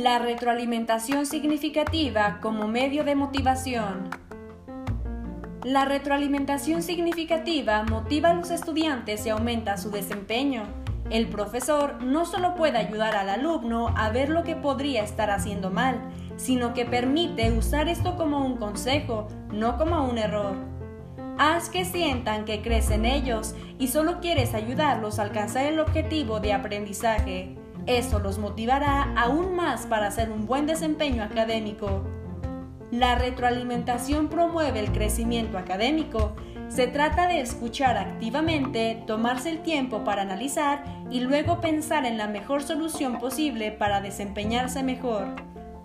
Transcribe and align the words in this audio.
La 0.00 0.20
retroalimentación 0.20 1.26
significativa 1.26 2.38
como 2.40 2.68
medio 2.68 3.02
de 3.02 3.16
motivación. 3.16 4.10
La 5.64 5.86
retroalimentación 5.86 6.84
significativa 6.84 7.82
motiva 7.82 8.30
a 8.30 8.34
los 8.34 8.52
estudiantes 8.52 9.26
y 9.26 9.30
aumenta 9.30 9.76
su 9.76 9.90
desempeño. 9.90 10.62
El 11.10 11.26
profesor 11.26 12.00
no 12.00 12.26
solo 12.26 12.54
puede 12.54 12.78
ayudar 12.78 13.16
al 13.16 13.28
alumno 13.28 13.92
a 13.96 14.10
ver 14.10 14.28
lo 14.28 14.44
que 14.44 14.54
podría 14.54 15.02
estar 15.02 15.32
haciendo 15.32 15.72
mal, 15.72 16.00
sino 16.36 16.74
que 16.74 16.84
permite 16.84 17.50
usar 17.50 17.88
esto 17.88 18.16
como 18.16 18.46
un 18.46 18.56
consejo, 18.56 19.26
no 19.50 19.78
como 19.78 20.08
un 20.08 20.18
error. 20.18 20.54
Haz 21.38 21.70
que 21.70 21.84
sientan 21.84 22.44
que 22.44 22.62
crees 22.62 22.92
en 22.92 23.04
ellos 23.04 23.56
y 23.80 23.88
solo 23.88 24.20
quieres 24.20 24.54
ayudarlos 24.54 25.18
a 25.18 25.22
alcanzar 25.22 25.66
el 25.66 25.80
objetivo 25.80 26.38
de 26.38 26.52
aprendizaje. 26.52 27.56
Eso 27.88 28.18
los 28.18 28.38
motivará 28.38 29.14
aún 29.16 29.56
más 29.56 29.86
para 29.86 30.08
hacer 30.08 30.30
un 30.30 30.44
buen 30.44 30.66
desempeño 30.66 31.24
académico. 31.24 32.04
La 32.90 33.14
retroalimentación 33.14 34.28
promueve 34.28 34.78
el 34.80 34.92
crecimiento 34.92 35.56
académico. 35.56 36.36
Se 36.68 36.86
trata 36.86 37.26
de 37.28 37.40
escuchar 37.40 37.96
activamente, 37.96 39.02
tomarse 39.06 39.48
el 39.48 39.62
tiempo 39.62 40.04
para 40.04 40.20
analizar 40.20 40.84
y 41.10 41.20
luego 41.20 41.62
pensar 41.62 42.04
en 42.04 42.18
la 42.18 42.26
mejor 42.26 42.62
solución 42.62 43.18
posible 43.18 43.72
para 43.72 44.02
desempeñarse 44.02 44.82
mejor. 44.82 45.28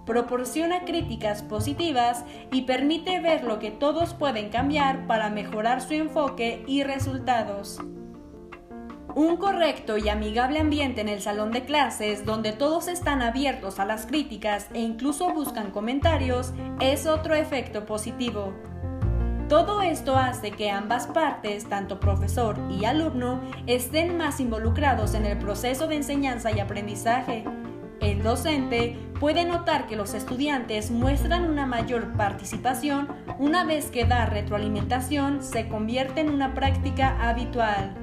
Proporciona 0.05 0.84
críticas 0.84 1.41
positivas 1.41 2.26
y 2.51 2.63
permite 2.63 3.21
ver 3.21 3.45
lo 3.45 3.59
que 3.59 3.71
todos 3.71 4.13
pueden 4.13 4.49
cambiar 4.49 5.07
para 5.07 5.29
mejorar 5.29 5.79
su 5.79 5.93
enfoque 5.93 6.65
y 6.67 6.84
resultados. 6.84 7.79
Un 9.15 9.37
correcto 9.37 9.99
y 9.99 10.09
amigable 10.09 10.59
ambiente 10.59 11.01
en 11.01 11.07
el 11.07 11.21
salón 11.21 11.51
de 11.51 11.65
clases 11.65 12.25
donde 12.25 12.51
todos 12.51 12.87
están 12.87 13.21
abiertos 13.21 13.79
a 13.79 13.85
las 13.85 14.07
críticas 14.07 14.67
e 14.73 14.79
incluso 14.79 15.31
buscan 15.31 15.69
comentarios 15.69 16.51
es 16.79 17.05
otro 17.05 17.35
efecto 17.35 17.85
positivo. 17.85 18.53
Todo 19.49 19.84
esto 19.84 20.15
hace 20.15 20.49
que 20.49 20.71
ambas 20.71 21.05
partes, 21.05 21.69
tanto 21.69 21.99
profesor 21.99 22.57
y 22.71 22.85
alumno, 22.85 23.39
estén 23.67 24.17
más 24.17 24.39
involucrados 24.39 25.13
en 25.13 25.27
el 25.27 25.37
proceso 25.37 25.85
de 25.85 25.97
enseñanza 25.97 26.51
y 26.51 26.59
aprendizaje. 26.59 27.43
El 27.99 28.23
docente 28.23 28.97
puede 29.19 29.45
notar 29.45 29.85
que 29.85 29.95
los 29.95 30.15
estudiantes 30.15 30.89
muestran 30.89 31.47
una 31.47 31.67
mayor 31.67 32.13
participación 32.13 33.09
una 33.37 33.63
vez 33.63 33.91
que 33.91 34.05
dar 34.05 34.34
retroalimentación 34.34 35.43
se 35.43 35.67
convierte 35.67 36.21
en 36.21 36.29
una 36.29 36.55
práctica 36.55 37.15
habitual. 37.21 38.02